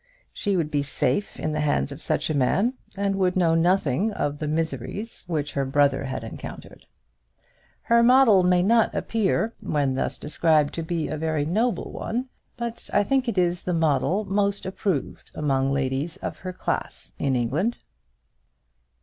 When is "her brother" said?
5.53-6.05